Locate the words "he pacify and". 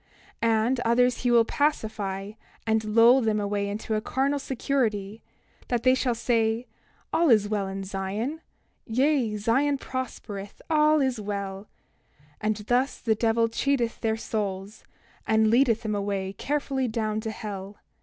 1.41-2.83